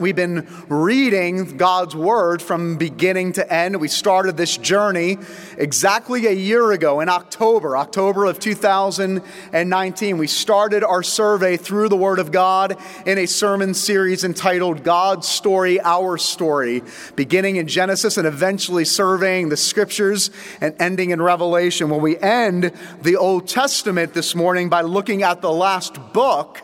[0.00, 3.78] We've been reading God's Word from beginning to end.
[3.78, 5.18] We started this journey
[5.58, 10.16] exactly a year ago in October, October of 2019.
[10.16, 15.28] We started our survey through the Word of God in a sermon series entitled God's
[15.28, 16.82] Story, Our Story,
[17.14, 20.30] beginning in Genesis and eventually surveying the Scriptures
[20.62, 21.90] and ending in Revelation.
[21.90, 22.72] When we end
[23.02, 26.62] the Old Testament this morning by looking at the last book,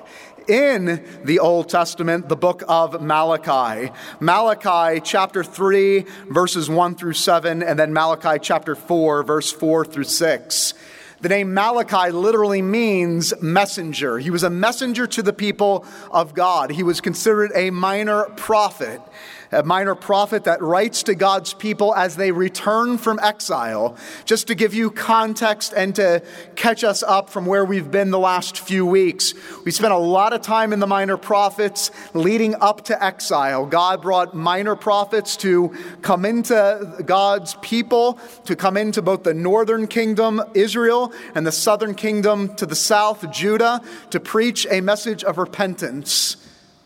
[0.49, 3.93] in the Old Testament, the book of Malachi.
[4.21, 10.05] Malachi chapter 3, verses 1 through 7, and then Malachi chapter 4, verse 4 through
[10.05, 10.75] 6.
[11.21, 14.19] The name Malachi literally means messenger.
[14.19, 16.71] He was a messenger to the people of God.
[16.71, 19.03] He was considered a minor prophet
[19.51, 23.97] a minor prophet that writes to God's people as they return from exile.
[24.25, 26.23] Just to give you context and to
[26.57, 29.35] catch us up from where we've been the last few weeks,
[29.65, 33.67] we spent a lot of time in the minor prophets leading up to exile.
[33.67, 39.87] God brought minor prophets to come into God's people, to come into both the northern
[39.87, 45.39] kingdom, Israel, and the southern kingdom to the south, Judah, to preach a message of
[45.39, 46.37] repentance.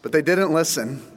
[0.03, 1.12] But they didn't listen.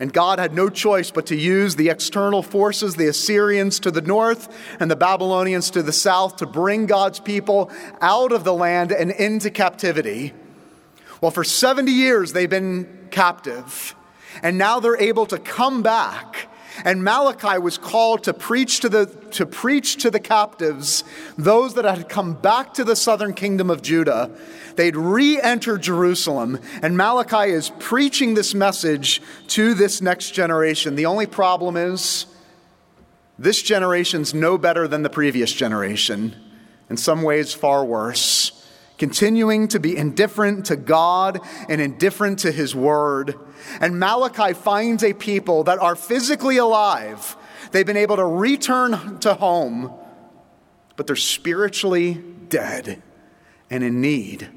[0.00, 4.00] And God had no choice but to use the external forces, the Assyrians to the
[4.00, 4.48] north
[4.80, 7.70] and the Babylonians to the south, to bring God's people
[8.00, 10.32] out of the land and into captivity.
[11.20, 13.94] Well, for 70 years they've been captive,
[14.42, 16.48] and now they're able to come back
[16.84, 21.04] and Malachi was called to preach to the, to preach to the captives,
[21.36, 24.30] those that had come back to the southern kingdom of Judah.
[24.76, 30.96] They'd re entered Jerusalem, and Malachi is preaching this message to this next generation.
[30.96, 32.26] The only problem is
[33.38, 36.36] this generation's no better than the previous generation,
[36.88, 38.56] in some ways, far worse
[39.00, 43.34] continuing to be indifferent to God and indifferent to His Word.
[43.80, 47.36] And Malachi finds a people that are physically alive.
[47.72, 49.92] They've been able to return to home,
[50.96, 53.02] but they're spiritually dead
[53.70, 54.48] and in need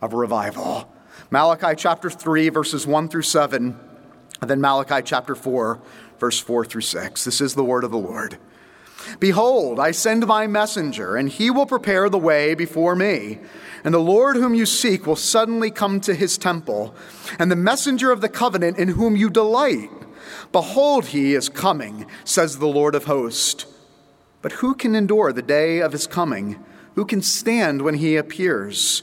[0.00, 0.92] of revival.
[1.30, 3.78] Malachi chapter 3, verses 1 through 7,
[4.40, 5.80] and then Malachi chapter 4,
[6.18, 7.24] verse 4 through 6.
[7.24, 8.38] This is the word of the Lord.
[9.20, 13.38] Behold, I send my messenger, and he will prepare the way before me.
[13.84, 16.94] And the Lord whom you seek will suddenly come to his temple,
[17.38, 19.90] and the messenger of the covenant in whom you delight.
[20.52, 23.66] Behold, he is coming, says the Lord of hosts.
[24.42, 26.64] But who can endure the day of his coming?
[26.94, 29.02] Who can stand when he appears?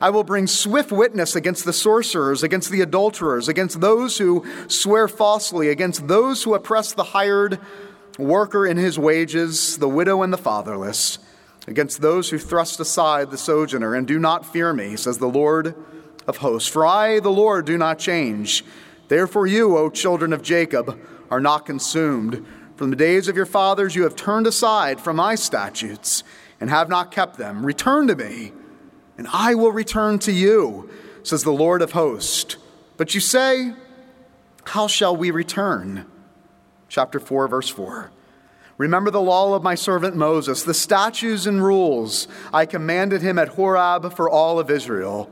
[0.00, 5.08] I will bring swift witness against the sorcerers, against the adulterers, against those who swear
[5.08, 7.58] falsely, against those who oppress the hired
[8.18, 11.18] worker in his wages, the widow and the fatherless,
[11.66, 15.74] against those who thrust aside the sojourner and do not fear me, says the Lord
[16.26, 16.68] of hosts.
[16.68, 18.64] For I, the Lord, do not change.
[19.08, 20.98] Therefore, you, O children of Jacob,
[21.30, 22.44] are not consumed.
[22.76, 26.22] From the days of your fathers, you have turned aside from my statutes
[26.60, 27.66] and have not kept them.
[27.66, 28.52] Return to me
[29.18, 30.88] and I will return to you,
[31.24, 32.56] says the Lord of hosts.
[32.96, 33.74] But you say,
[34.64, 36.06] How shall we return?
[36.88, 38.10] Chapter 4, verse 4.
[38.78, 43.48] Remember the law of my servant Moses, the statutes and rules I commanded him at
[43.48, 45.30] Horeb for all of Israel.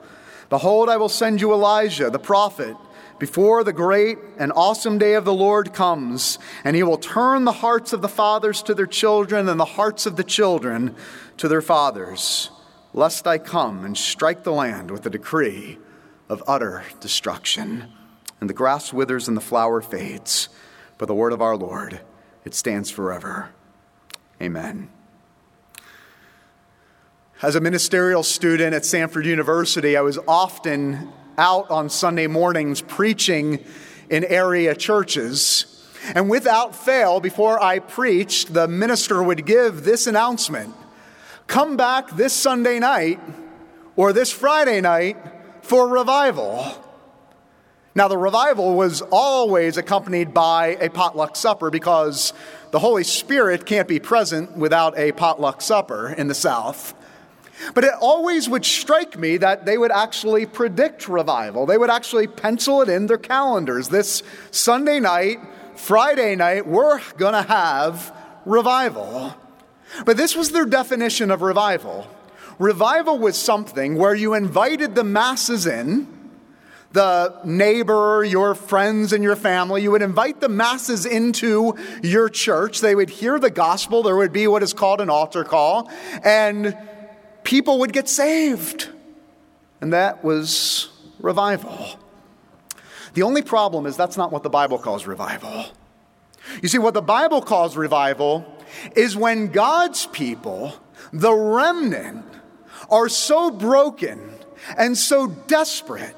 [0.50, 2.76] Behold, I will send you Elijah, the prophet,
[3.20, 7.52] before the great and awesome day of the Lord comes, and he will turn the
[7.52, 10.94] hearts of the fathers to their children and the hearts of the children
[11.36, 12.50] to their fathers
[12.96, 15.78] lest I come and strike the land with a decree
[16.28, 17.92] of utter destruction.
[18.40, 20.48] And the grass withers and the flower fades,
[20.98, 22.00] but the word of our Lord,
[22.44, 23.50] it stands forever.
[24.40, 24.88] Amen.
[27.42, 33.62] As a ministerial student at Samford University, I was often out on Sunday mornings preaching
[34.08, 35.86] in area churches.
[36.14, 40.74] And without fail, before I preached, the minister would give this announcement
[41.46, 43.20] come back this Sunday night
[43.96, 45.16] or this Friday night
[45.62, 46.82] for revival.
[47.94, 52.34] Now, the revival was always accompanied by a potluck supper because
[52.70, 56.94] the Holy Spirit can't be present without a potluck supper in the South.
[57.72, 61.64] But it always would strike me that they would actually predict revival.
[61.64, 63.88] They would actually pencil it in their calendars.
[63.88, 65.38] This Sunday night,
[65.74, 68.14] Friday night, we're going to have
[68.44, 69.34] revival.
[70.04, 72.06] But this was their definition of revival.
[72.58, 76.08] Revival was something where you invited the masses in,
[76.92, 79.82] the neighbor, your friends, and your family.
[79.82, 82.80] You would invite the masses into your church.
[82.80, 84.02] They would hear the gospel.
[84.02, 85.90] There would be what is called an altar call,
[86.24, 86.76] and
[87.42, 88.88] people would get saved.
[89.82, 90.88] And that was
[91.18, 91.98] revival.
[93.12, 95.66] The only problem is that's not what the Bible calls revival.
[96.62, 98.55] You see, what the Bible calls revival
[98.94, 100.74] is when God's people,
[101.12, 102.24] the remnant,
[102.90, 104.30] are so broken
[104.76, 106.16] and so desperate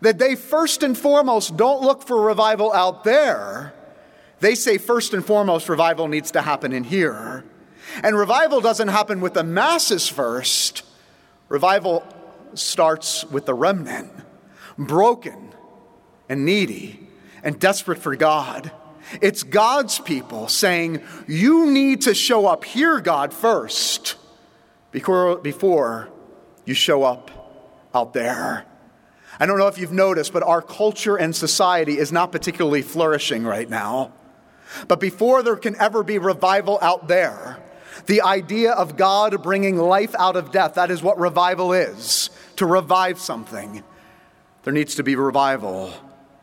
[0.00, 3.72] that they first and foremost don't look for revival out there.
[4.40, 7.44] They say, first and foremost, revival needs to happen in here.
[8.02, 10.82] And revival doesn't happen with the masses first,
[11.48, 12.04] revival
[12.54, 14.12] starts with the remnant,
[14.76, 15.52] broken
[16.28, 17.08] and needy
[17.42, 18.72] and desperate for God.
[19.20, 24.16] It's God's people saying, You need to show up here, God, first
[24.90, 26.08] before, before
[26.64, 27.30] you show up
[27.94, 28.64] out there.
[29.38, 33.44] I don't know if you've noticed, but our culture and society is not particularly flourishing
[33.44, 34.12] right now.
[34.88, 37.58] But before there can ever be revival out there,
[38.06, 42.66] the idea of God bringing life out of death, that is what revival is to
[42.66, 43.82] revive something.
[44.62, 45.92] There needs to be revival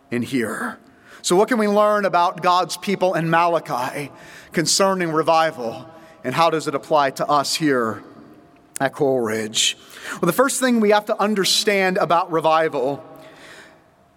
[0.10, 0.78] in here.
[1.22, 4.12] So, what can we learn about God's people in Malachi
[4.52, 5.86] concerning revival,
[6.24, 8.04] and how does it apply to us here
[8.80, 9.78] at Coral Ridge?
[10.14, 13.04] Well, the first thing we have to understand about revival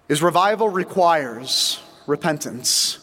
[0.08, 2.98] is revival requires repentance.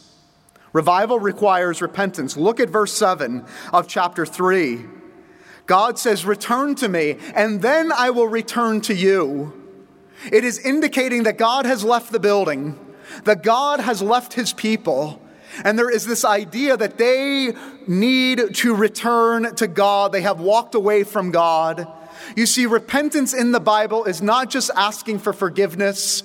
[0.73, 2.37] Revival requires repentance.
[2.37, 4.85] Look at verse 7 of chapter 3.
[5.65, 9.53] God says, Return to me, and then I will return to you.
[10.31, 12.79] It is indicating that God has left the building,
[13.23, 15.21] that God has left his people,
[15.63, 17.53] and there is this idea that they
[17.87, 20.11] need to return to God.
[20.11, 21.87] They have walked away from God.
[22.35, 26.23] You see, repentance in the Bible is not just asking for forgiveness.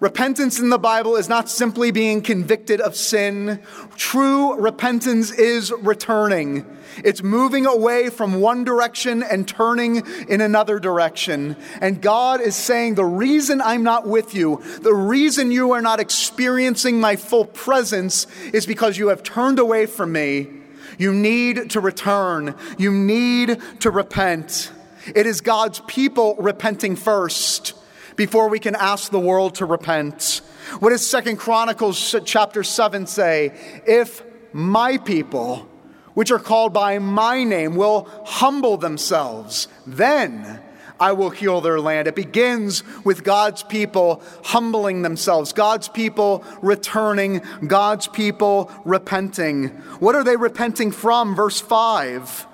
[0.00, 3.60] Repentance in the Bible is not simply being convicted of sin.
[3.96, 6.64] True repentance is returning.
[7.04, 11.54] It's moving away from one direction and turning in another direction.
[11.82, 16.00] And God is saying, The reason I'm not with you, the reason you are not
[16.00, 20.48] experiencing my full presence is because you have turned away from me.
[20.96, 24.72] You need to return, you need to repent.
[25.14, 27.74] It is God's people repenting first
[28.20, 30.42] before we can ask the world to repent.
[30.80, 33.80] What does Second Chronicles chapter 7 say?
[33.86, 34.22] If
[34.52, 35.66] my people,
[36.12, 40.60] which are called by my name, will humble themselves, then
[41.00, 42.08] I will heal their land.
[42.08, 49.68] It begins with God's people humbling themselves, God's people returning, God's people repenting.
[49.98, 51.34] What are they repenting from?
[51.34, 52.46] Verse 5.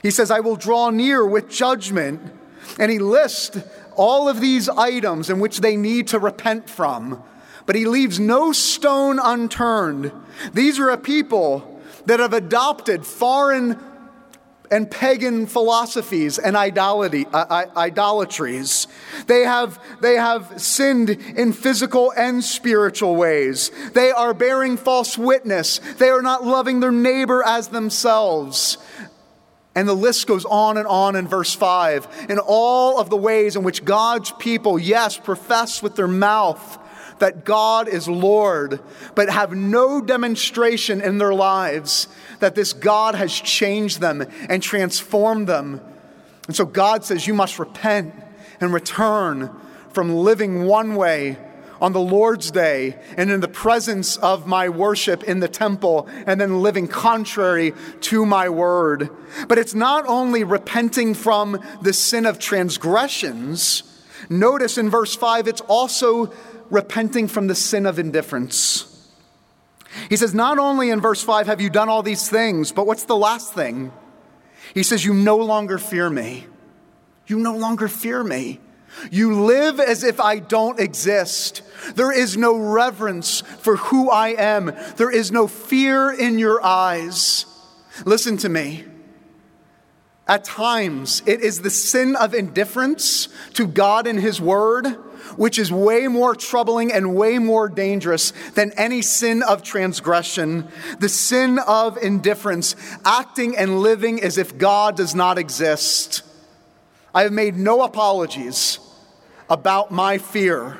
[0.00, 2.22] He says, I will draw near with judgment.
[2.78, 3.58] And he lists
[3.96, 7.22] all of these items in which they need to repent from,
[7.66, 10.12] but he leaves no stone unturned.
[10.52, 13.78] These are a people that have adopted foreign
[14.70, 18.86] and pagan philosophies and idolatry, uh, idolatries.
[19.26, 23.70] They have, they have sinned in physical and spiritual ways.
[23.92, 25.78] They are bearing false witness.
[25.78, 28.78] They are not loving their neighbor as themselves.
[29.74, 32.26] And the list goes on and on in verse 5.
[32.28, 36.78] In all of the ways in which God's people, yes, profess with their mouth
[37.18, 38.80] that God is Lord,
[39.14, 42.08] but have no demonstration in their lives
[42.40, 45.80] that this God has changed them and transformed them.
[46.46, 48.14] And so God says, You must repent
[48.60, 49.50] and return
[49.90, 51.38] from living one way
[51.80, 56.40] on the Lord's day and in the presence of my worship in the temple and
[56.40, 59.10] then living contrary to my word.
[59.48, 63.82] But it's not only repenting from the sin of transgressions.
[64.28, 66.32] Notice in verse 5, it's also
[66.70, 68.90] repenting from the sin of indifference.
[70.08, 73.04] He says, Not only in verse 5 have you done all these things, but what's
[73.04, 73.92] the last thing?
[74.72, 76.46] He says, You no longer fear me.
[77.26, 78.60] You no longer fear me.
[79.10, 81.62] You live as if I don't exist.
[81.94, 84.74] There is no reverence for who I am.
[84.96, 87.46] There is no fear in your eyes.
[88.04, 88.84] Listen to me.
[90.26, 94.86] At times, it is the sin of indifference to God and His Word,
[95.36, 100.68] which is way more troubling and way more dangerous than any sin of transgression.
[100.98, 102.74] The sin of indifference,
[103.04, 106.22] acting and living as if God does not exist.
[107.14, 108.80] I have made no apologies
[109.48, 110.78] about my fear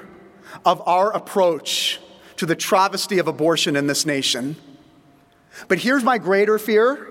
[0.64, 2.00] of our approach
[2.36, 4.56] to the travesty of abortion in this nation.
[5.68, 7.10] But here's my greater fear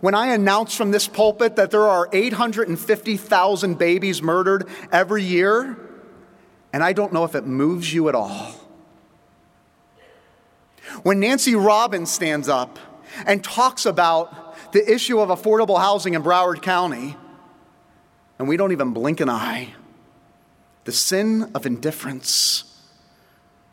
[0.00, 5.76] When I announce from this pulpit that there are 850,000 babies murdered every year,
[6.72, 8.54] and I don't know if it moves you at all.
[11.02, 12.78] When Nancy Robbins stands up
[13.26, 17.16] and talks about the issue of affordable housing in Broward County,
[18.40, 19.74] and we don't even blink an eye,
[20.84, 22.64] the sin of indifference,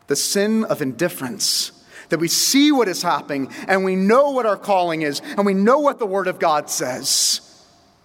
[0.08, 1.72] the sin of indifference
[2.10, 5.54] that we see what is happening and we know what our calling is and we
[5.54, 7.64] know what the Word of God says,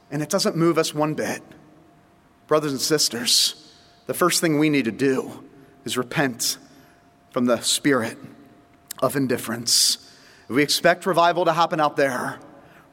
[0.10, 1.42] and it doesn't move us one bit.
[2.48, 5.44] Brothers and sisters, the first thing we need to do
[5.84, 6.58] is repent
[7.32, 8.18] from the spirit
[9.00, 9.98] of indifference.
[10.48, 12.40] If we expect revival to happen out there,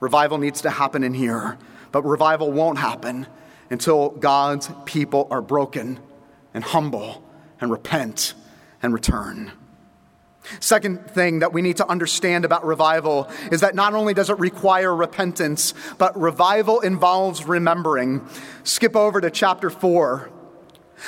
[0.00, 1.56] revival needs to happen in here.
[1.92, 3.28] But revival won't happen
[3.70, 6.00] until God's people are broken
[6.52, 7.24] and humble
[7.60, 8.34] and repent
[8.82, 9.52] and return.
[10.58, 14.38] Second thing that we need to understand about revival is that not only does it
[14.38, 18.26] require repentance, but revival involves remembering.
[18.64, 20.30] Skip over to chapter 4.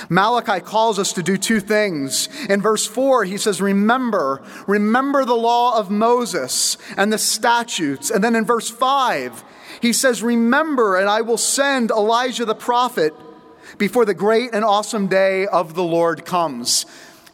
[0.09, 2.29] Malachi calls us to do two things.
[2.49, 8.11] In verse 4, he says, Remember, remember the law of Moses and the statutes.
[8.11, 9.45] And then in verse 5,
[9.81, 13.15] he says, Remember, and I will send Elijah the prophet
[13.79, 16.87] before the great and awesome day of the Lord comes.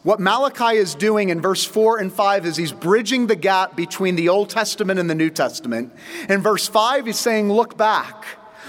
[0.03, 4.15] What Malachi is doing in verse 4 and 5 is he's bridging the gap between
[4.15, 5.93] the Old Testament and the New Testament.
[6.29, 8.25] In verse 5, he's saying, Look back.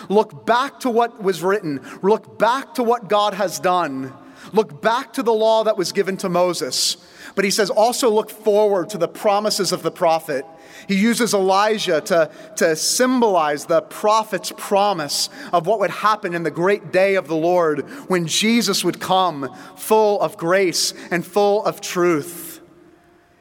[0.08, 1.80] Look back to what was written.
[2.02, 4.12] Look back to what God has done.
[4.52, 6.96] Look back to the law that was given to Moses.
[7.34, 10.44] But he says, also look forward to the promises of the prophet.
[10.90, 16.50] He uses Elijah to, to symbolize the prophet's promise of what would happen in the
[16.50, 21.80] great day of the Lord when Jesus would come full of grace and full of
[21.80, 22.61] truth.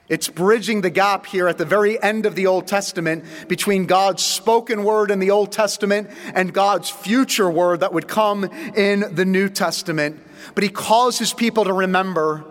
[0.10, 4.24] It's bridging the gap here at the very end of the Old Testament between God's
[4.24, 8.44] spoken word in the Old Testament and God's future word that would come
[8.76, 10.22] in the New Testament.
[10.54, 12.46] But he calls his people to remember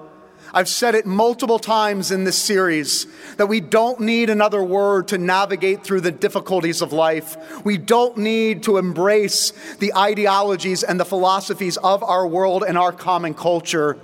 [0.52, 5.18] I've said it multiple times in this series that we don't need another word to
[5.18, 7.64] navigate through the difficulties of life.
[7.64, 12.92] We don't need to embrace the ideologies and the philosophies of our world and our
[12.92, 13.98] common culture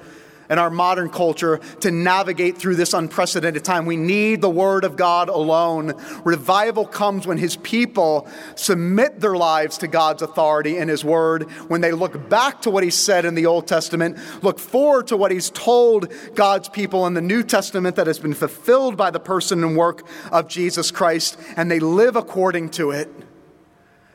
[0.49, 3.87] and our modern culture to navigate through this unprecedented time.
[3.87, 5.95] We need the Word of God alone.
[6.25, 11.81] Revival comes when His people submit their lives to God's authority and His Word, when
[11.81, 15.31] they look back to what He said in the Old Testament, look forward to what
[15.31, 19.63] He's told God's people in the New Testament that has been fulfilled by the person
[19.65, 23.11] and work of Jesus Christ, and they live according to it.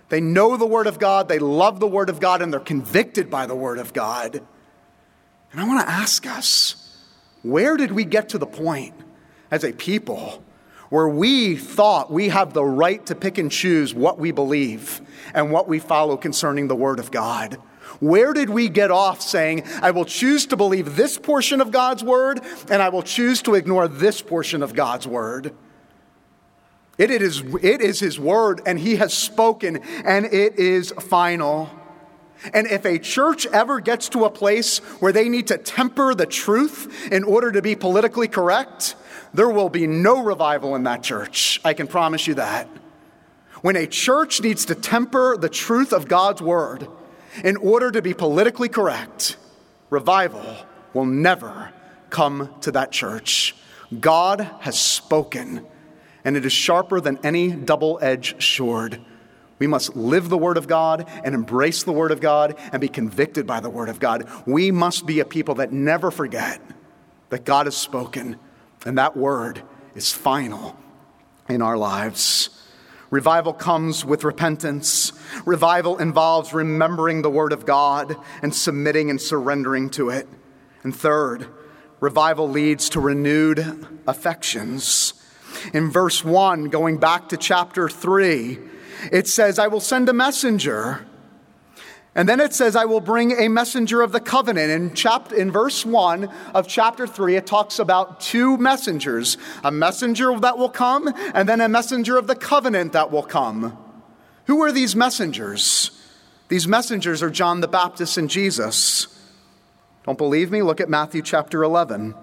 [0.10, 3.30] They know the Word of God, they love the Word of God, and they're convicted
[3.30, 4.42] by the Word of God.
[5.52, 6.98] And I want to ask us
[7.42, 8.94] where did we get to the point
[9.50, 10.44] as a people
[10.90, 15.02] where we thought we have the right to pick and choose what we believe
[15.34, 17.58] and what we follow concerning the Word of God?
[18.00, 22.04] Where did we get off saying, I will choose to believe this portion of God's
[22.04, 25.54] Word and I will choose to ignore this portion of God's Word?
[26.98, 31.70] It is, it is His Word and He has spoken and it is final.
[32.54, 36.26] And if a church ever gets to a place where they need to temper the
[36.26, 38.96] truth in order to be politically correct,
[39.34, 41.60] there will be no revival in that church.
[41.66, 42.68] I can promise you that.
[43.62, 46.88] When a church needs to temper the truth of God's word
[47.44, 49.36] in order to be politically correct,
[49.90, 50.56] revival
[50.94, 51.74] will never
[52.10, 53.56] come to that church.
[54.00, 55.66] God has spoken,
[56.24, 59.00] and it is sharper than any double edged sword.
[59.60, 62.88] We must live the Word of God and embrace the Word of God and be
[62.88, 64.28] convicted by the Word of God.
[64.46, 66.62] We must be a people that never forget
[67.30, 68.38] that God has spoken
[68.86, 69.62] and that Word
[69.96, 70.78] is final
[71.50, 72.50] in our lives.
[73.10, 75.12] Revival comes with repentance.
[75.46, 80.28] Revival involves remembering the Word of God and submitting and surrendering to it.
[80.84, 81.48] And third,
[82.00, 85.14] revival leads to renewed affections.
[85.74, 88.60] In verse 1, going back to chapter 3,
[89.12, 91.06] it says, I will send a messenger.
[92.16, 94.72] And then it says, I will bring a messenger of the covenant.
[94.72, 100.38] In, chapter, in verse 1 of chapter 3, it talks about two messengers a messenger
[100.40, 103.78] that will come, and then a messenger of the covenant that will come.
[104.48, 105.92] Who are these messengers?
[106.48, 109.08] These messengers are John the Baptist and Jesus.
[110.04, 110.64] Don't believe me?
[110.64, 112.16] Look at Matthew chapter 11.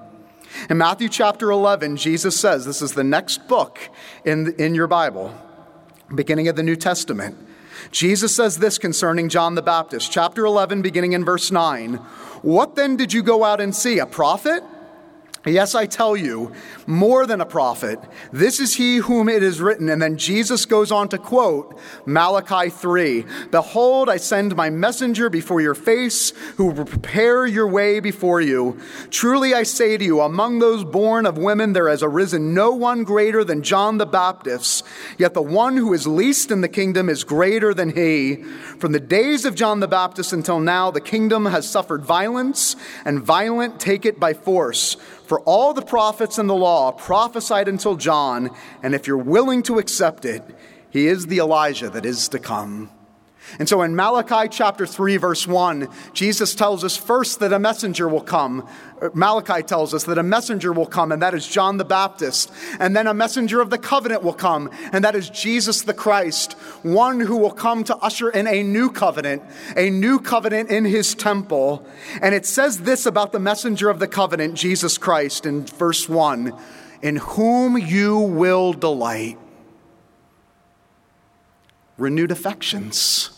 [0.68, 3.78] In Matthew chapter 11, Jesus says, this is the next book
[4.24, 5.32] in, in your Bible
[6.14, 7.36] beginning of the New Testament.
[7.90, 11.94] Jesus says this concerning John the Baptist, chapter 11, beginning in verse 9.
[12.42, 13.98] What then did you go out and see?
[13.98, 14.62] A prophet?
[15.46, 16.52] Yes, I tell you,
[16.88, 18.00] more than a prophet.
[18.32, 19.88] This is he whom it is written.
[19.88, 25.60] And then Jesus goes on to quote Malachi 3 Behold, I send my messenger before
[25.60, 28.80] your face, who will prepare your way before you.
[29.10, 33.04] Truly I say to you, among those born of women, there has arisen no one
[33.04, 34.84] greater than John the Baptist.
[35.16, 38.42] Yet the one who is least in the kingdom is greater than he.
[38.78, 42.74] From the days of John the Baptist until now, the kingdom has suffered violence,
[43.04, 44.96] and violent take it by force.
[45.26, 48.50] For all the prophets and the law prophesied until John,
[48.82, 50.42] and if you're willing to accept it,
[50.88, 52.90] he is the Elijah that is to come.
[53.58, 58.08] And so in Malachi chapter 3, verse 1, Jesus tells us first that a messenger
[58.08, 58.68] will come.
[59.14, 62.52] Malachi tells us that a messenger will come, and that is John the Baptist.
[62.78, 66.54] And then a messenger of the covenant will come, and that is Jesus the Christ,
[66.82, 69.42] one who will come to usher in a new covenant,
[69.76, 71.86] a new covenant in his temple.
[72.22, 76.52] And it says this about the messenger of the covenant, Jesus Christ, in verse 1
[77.02, 79.38] in whom you will delight.
[81.98, 83.35] Renewed affections.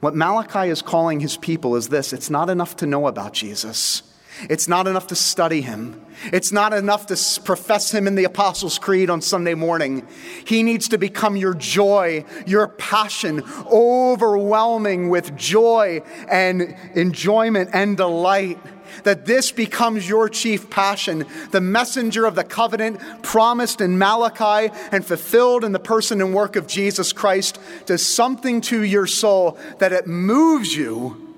[0.00, 4.02] What Malachi is calling his people is this it's not enough to know about Jesus.
[4.48, 6.00] It's not enough to study him.
[6.32, 10.06] It's not enough to profess him in the Apostles' Creed on Sunday morning.
[10.46, 18.58] He needs to become your joy, your passion, overwhelming with joy and enjoyment and delight
[19.04, 25.04] that this becomes your chief passion, the messenger of the covenant promised in Malachi and
[25.04, 29.92] fulfilled in the person and work of Jesus Christ, does something to your soul that
[29.92, 31.34] it moves you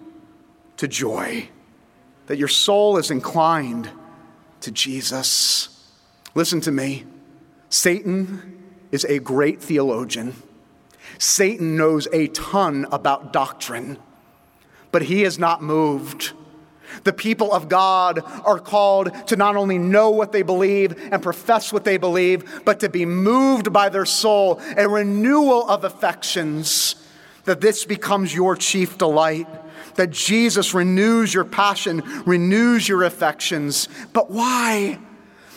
[0.77, 1.49] to joy,
[2.27, 3.91] that your soul is inclined
[4.61, 5.69] to Jesus.
[6.35, 7.05] Listen to me.
[7.69, 8.59] Satan
[8.91, 10.35] is a great theologian.
[11.19, 13.99] Satan knows a ton about doctrine,
[14.91, 16.33] but he is not moved
[17.05, 21.73] the people of God are called to not only know what they believe and profess
[21.73, 26.97] what they believe, but to be moved by their soul, a renewal of affections,
[27.45, 29.49] that this becomes your chief delight,
[29.97, 33.89] that Jesus renews your passion, renews your affections.
[34.13, 34.99] But why?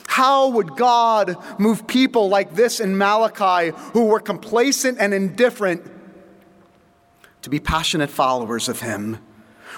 [0.07, 5.83] How would God move people like this in Malachi who were complacent and indifferent
[7.41, 9.17] to be passionate followers of Him?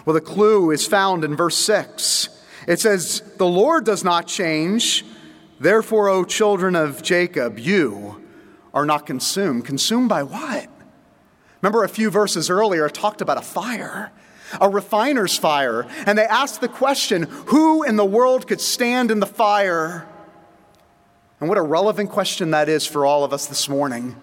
[0.08, 2.30] Well, the clue is found in verse 6.
[2.66, 5.04] It says, The Lord does not change.
[5.60, 8.26] Therefore, O children of Jacob, you
[8.74, 9.66] are not consumed.
[9.66, 10.70] Consumed by what?
[11.62, 14.14] Remember a few verses earlier, talked about a fire,
[14.62, 15.86] a refiner's fire.
[16.06, 20.08] And they asked the question who in the world could stand in the fire?
[21.42, 24.16] And what a relevant question that is for all of us this morning.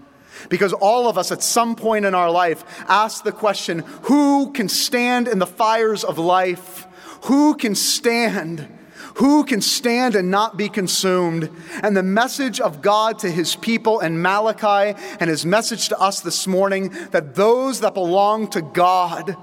[0.49, 4.69] Because all of us at some point in our life ask the question who can
[4.69, 6.87] stand in the fires of life?
[7.23, 8.69] Who can stand?
[9.17, 11.51] Who can stand and not be consumed?
[11.83, 16.21] And the message of God to his people in Malachi and his message to us
[16.21, 19.37] this morning that those that belong to God,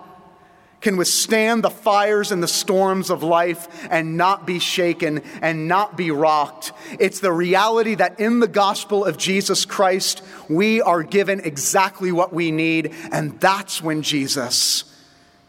[0.81, 5.95] can withstand the fires and the storms of life and not be shaken and not
[5.95, 6.73] be rocked.
[6.99, 12.33] It's the reality that in the gospel of Jesus Christ, we are given exactly what
[12.33, 14.83] we need, and that's when Jesus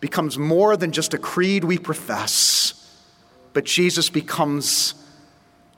[0.00, 2.74] becomes more than just a creed we profess,
[3.52, 4.94] but Jesus becomes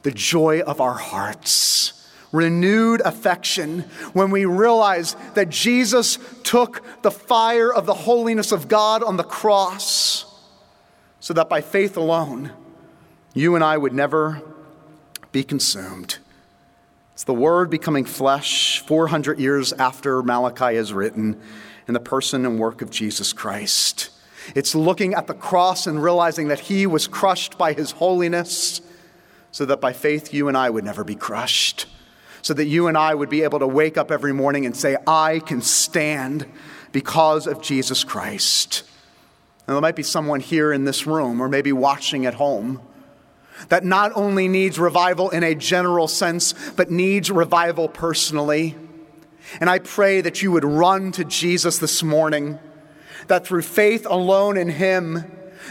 [0.02, 2.03] the joy of our hearts
[2.34, 9.04] renewed affection when we realize that Jesus took the fire of the holiness of God
[9.04, 10.26] on the cross
[11.20, 12.50] so that by faith alone,
[13.34, 14.42] you and I would never
[15.30, 16.18] be consumed.
[17.12, 21.40] It's the Word becoming flesh 400 years after Malachi is written
[21.86, 24.10] in the person and work of Jesus Christ.
[24.56, 28.80] It's looking at the cross and realizing that He was crushed by His holiness
[29.52, 31.86] so that by faith you and I would never be crushed
[32.44, 34.98] so that you and I would be able to wake up every morning and say,
[35.06, 36.46] I can stand
[36.92, 38.82] because of Jesus Christ.
[39.66, 42.82] And there might be someone here in this room or maybe watching at home
[43.70, 48.76] that not only needs revival in a general sense, but needs revival personally.
[49.58, 52.58] And I pray that you would run to Jesus this morning,
[53.26, 55.24] that through faith alone in Him,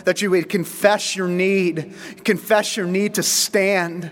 [0.05, 4.11] that you would confess your need, confess your need to stand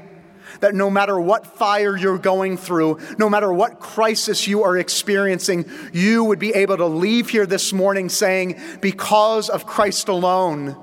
[0.62, 5.69] that no matter what fire you're going through, no matter what crisis you are experiencing,
[5.91, 10.78] you would be able to leave here this morning saying, Because of Christ alone,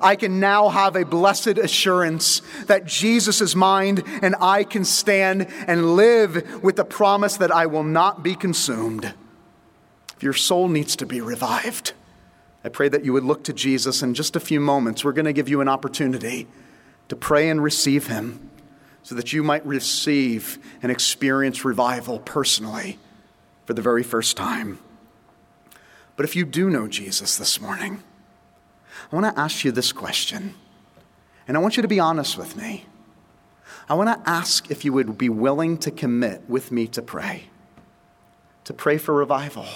[0.00, 5.48] I can now have a blessed assurance that Jesus is mine and I can stand
[5.66, 9.12] and live with the promise that I will not be consumed.
[10.16, 11.92] If your soul needs to be revived,
[12.64, 15.04] I pray that you would look to Jesus in just a few moments.
[15.04, 16.46] We're going to give you an opportunity
[17.08, 18.50] to pray and receive Him
[19.02, 22.98] so that you might receive and experience revival personally
[23.66, 24.78] for the very first time.
[26.16, 28.02] But if you do know Jesus this morning,
[29.10, 30.54] I want to ask you this question,
[31.48, 32.86] and I want you to be honest with me.
[33.88, 37.44] I want to ask if you would be willing to commit with me to pray,
[38.64, 39.66] to pray for revival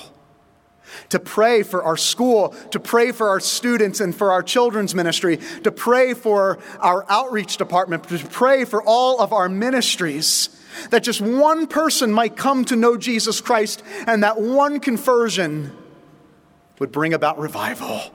[1.08, 5.38] to pray for our school, to pray for our students and for our children's ministry,
[5.62, 10.48] to pray for our outreach department, to pray for all of our ministries.
[10.90, 15.74] That just one person might come to know Jesus Christ and that one conversion
[16.78, 18.14] would bring about revival.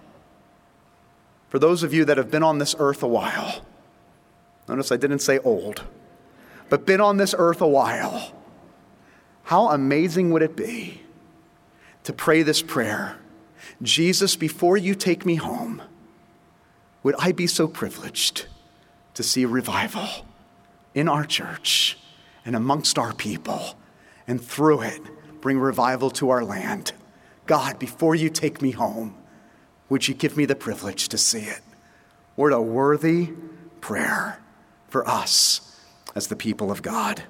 [1.49, 3.65] For those of you that have been on this earth a while,
[4.69, 5.83] notice I didn't say old,
[6.69, 8.31] but been on this earth a while,
[9.43, 11.01] how amazing would it be?
[12.03, 13.17] To pray this prayer
[13.81, 15.81] Jesus, before you take me home,
[17.03, 18.45] would I be so privileged
[19.13, 20.25] to see revival
[20.93, 21.97] in our church
[22.45, 23.75] and amongst our people,
[24.27, 25.01] and through it,
[25.41, 26.93] bring revival to our land?
[27.45, 29.15] God, before you take me home,
[29.89, 31.61] would you give me the privilege to see it?
[32.35, 33.33] What a worthy
[33.81, 34.39] prayer
[34.89, 35.79] for us
[36.15, 37.23] as the people of God.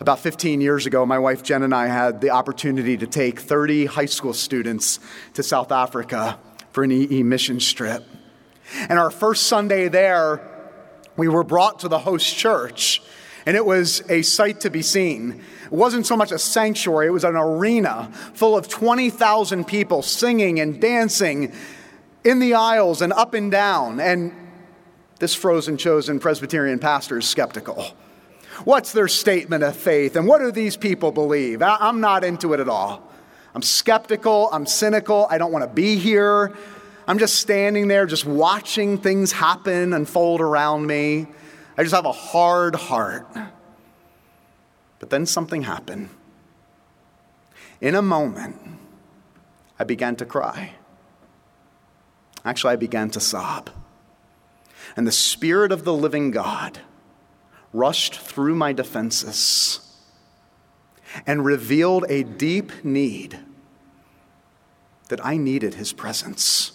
[0.00, 3.86] About 15 years ago, my wife Jen and I had the opportunity to take 30
[3.86, 5.00] high school students
[5.34, 6.38] to South Africa
[6.72, 8.04] for an EE mission trip.
[8.88, 10.40] And our first Sunday there,
[11.16, 13.02] we were brought to the host church,
[13.46, 15.42] and it was a sight to be seen.
[15.64, 20.60] It wasn't so much a sanctuary, it was an arena full of 20,000 people singing
[20.60, 21.52] and dancing
[22.24, 24.00] in the aisles and up and down.
[24.00, 24.32] And
[25.18, 27.96] this frozen chosen Presbyterian pastor is skeptical.
[28.64, 30.16] What's their statement of faith?
[30.16, 31.62] And what do these people believe?
[31.62, 33.02] I'm not into it at all.
[33.54, 34.48] I'm skeptical.
[34.52, 35.26] I'm cynical.
[35.30, 36.54] I don't want to be here.
[37.06, 41.26] I'm just standing there, just watching things happen, and unfold around me.
[41.76, 43.26] I just have a hard heart.
[44.98, 46.10] But then something happened.
[47.80, 48.56] In a moment,
[49.78, 50.74] I began to cry.
[52.44, 53.70] Actually, I began to sob.
[54.96, 56.80] And the Spirit of the living God
[57.72, 59.80] rushed through my defenses
[61.26, 63.38] and revealed a deep need
[65.08, 66.72] that I needed his presence.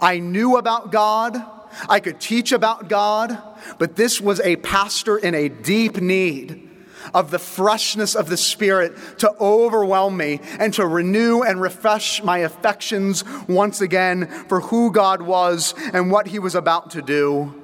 [0.00, 1.42] I knew about God,
[1.88, 3.36] I could teach about God,
[3.78, 6.68] but this was a pastor in a deep need
[7.14, 12.38] of the freshness of the Spirit to overwhelm me and to renew and refresh my
[12.38, 17.60] affections once again for who God was and what he was about to do.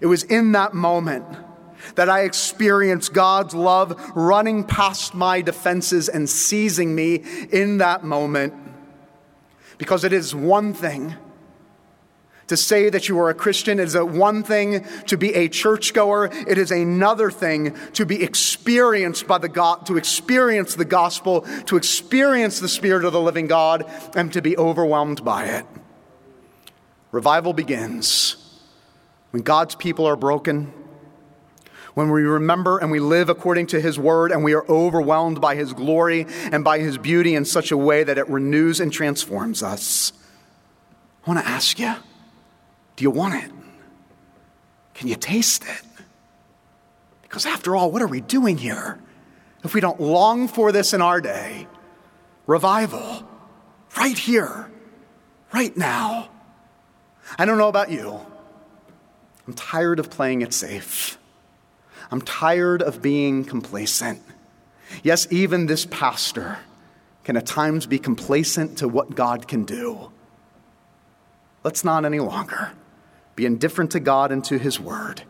[0.00, 1.24] It was in that moment
[1.94, 8.54] that I experience God's love running past my defenses and seizing me in that moment.
[9.78, 11.14] Because it is one thing
[12.48, 16.30] to say that you are a Christian, it is one thing to be a churchgoer,
[16.32, 21.76] it is another thing to be experienced by the God, to experience the gospel, to
[21.76, 23.84] experience the Spirit of the living God,
[24.16, 25.66] and to be overwhelmed by it.
[27.12, 28.36] Revival begins
[29.30, 30.72] when God's people are broken
[31.98, 35.56] when we remember and we live according to His word and we are overwhelmed by
[35.56, 39.64] His glory and by His beauty in such a way that it renews and transforms
[39.64, 40.12] us.
[41.26, 41.92] I want to ask you
[42.94, 43.50] do you want it?
[44.94, 46.04] Can you taste it?
[47.22, 49.00] Because after all, what are we doing here
[49.64, 51.66] if we don't long for this in our day?
[52.46, 53.28] Revival,
[53.96, 54.70] right here,
[55.52, 56.28] right now.
[57.36, 58.20] I don't know about you.
[59.48, 61.17] I'm tired of playing it safe.
[62.10, 64.22] I'm tired of being complacent.
[65.02, 66.58] Yes, even this pastor
[67.24, 70.10] can at times be complacent to what God can do.
[71.62, 72.72] Let's not any longer
[73.36, 75.22] be indifferent to God and to His word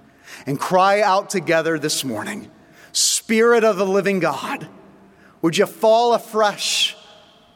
[0.47, 2.51] and cry out together this morning
[2.93, 4.67] Spirit of the living God,
[5.43, 6.97] would you fall afresh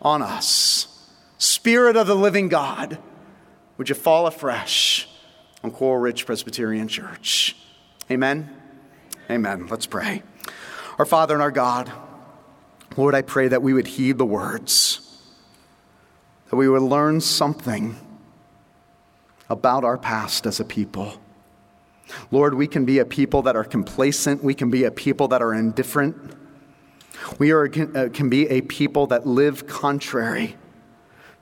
[0.01, 1.09] on us?
[1.39, 2.99] Spirit of the living God,
[3.79, 5.09] would you fall afresh
[5.65, 7.57] on Coral Ridge Presbyterian Church?
[8.11, 8.62] Amen.
[9.33, 9.67] Amen.
[9.69, 10.23] Let's pray.
[10.99, 11.91] Our Father and our God,
[12.99, 15.01] Lord, I pray that we would heed the words,
[16.51, 17.97] that we would learn something
[19.49, 21.19] about our past as a people.
[22.31, 25.41] Lord, we can be a people that are complacent, we can be a people that
[25.41, 26.37] are indifferent.
[27.39, 30.57] We are, uh, can be a people that live contrary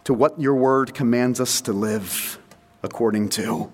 [0.04, 2.38] to what your word commands us to live
[2.84, 3.72] according to.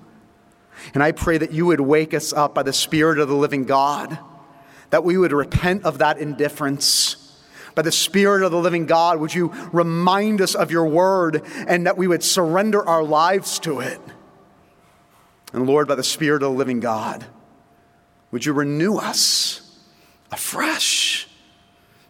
[0.95, 3.65] And I pray that you would wake us up by the Spirit of the living
[3.65, 4.19] God,
[4.91, 7.23] that we would repent of that indifference.
[7.75, 11.87] By the Spirit of the living God, would you remind us of your word and
[11.87, 14.01] that we would surrender our lives to it?
[15.53, 17.27] And Lord, by the Spirit of the living God,
[18.31, 19.79] would you renew us
[20.31, 21.26] afresh?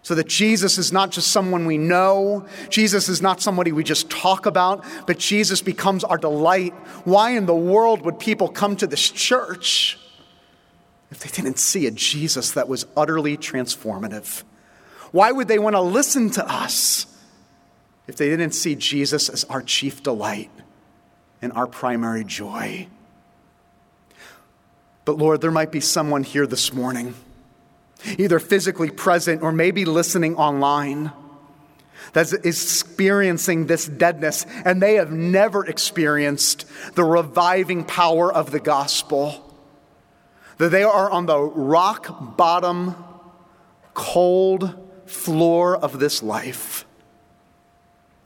[0.06, 4.08] So that Jesus is not just someone we know, Jesus is not somebody we just
[4.08, 6.74] talk about, but Jesus becomes our delight.
[7.02, 9.98] Why in the world would people come to this church
[11.10, 14.44] if they didn't see a Jesus that was utterly transformative?
[15.10, 17.08] Why would they want to listen to us
[18.06, 20.52] if they didn't see Jesus as our chief delight
[21.42, 22.86] and our primary joy?
[25.04, 27.16] But Lord, there might be someone here this morning
[28.18, 31.12] either physically present or maybe listening online,
[32.12, 36.64] that's experiencing this deadness, and they have never experienced
[36.94, 39.42] the reviving power of the gospel.
[40.58, 42.94] That they are on the rock bottom,
[43.92, 46.86] cold floor of this life,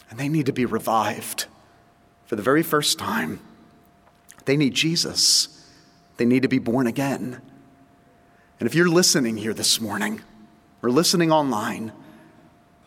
[0.09, 1.47] and they need to be revived
[2.27, 3.41] for the very first time.
[4.45, 5.69] They need Jesus,
[6.17, 7.43] they need to be born again.
[8.61, 10.21] And if you're listening here this morning
[10.83, 11.93] or listening online,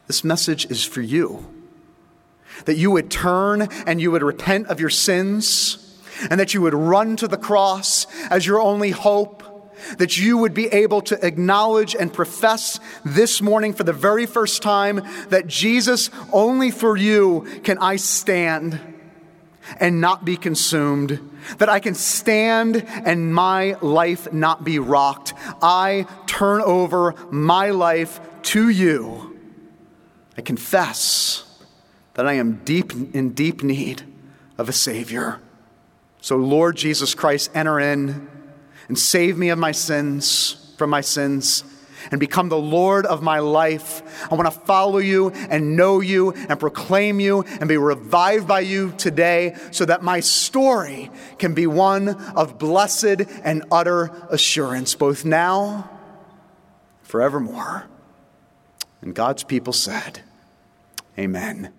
[0.05, 1.51] this message is for you.
[2.65, 5.79] That you would turn and you would repent of your sins,
[6.29, 9.41] and that you would run to the cross as your only hope.
[9.97, 14.62] That you would be able to acknowledge and profess this morning for the very first
[14.62, 18.79] time that Jesus, only for you can I stand
[19.80, 21.19] and not be consumed,
[21.58, 25.34] that I can stand and my life not be rocked.
[25.62, 29.39] I turn over my life to you.
[30.38, 31.45] I confess
[32.15, 34.04] that I am deep in deep need
[34.58, 35.39] of a Savior.
[36.21, 38.28] So, Lord Jesus Christ, enter in
[38.88, 41.63] and save me of my sins, from my sins
[42.12, 44.02] and become the Lord of my life.
[44.32, 48.62] I want to follow you and know you and proclaim you and be revived by
[48.62, 55.26] you today so that my story can be one of blessed and utter assurance, both
[55.26, 55.89] now,
[57.02, 57.86] forevermore.
[59.02, 60.22] And God's people said,
[61.18, 61.72] Amen.